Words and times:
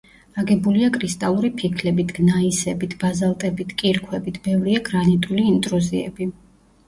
აგებულია 0.41 0.87
კრისტალური 0.93 1.49
ფიქლებით, 1.59 2.13
გნაისებით, 2.19 2.95
ბაზალტებით, 3.03 3.75
კირქვებით; 3.81 4.39
ბევრია 4.47 4.81
გრანიტული 4.89 5.45
ინტრუზიები. 5.53 6.29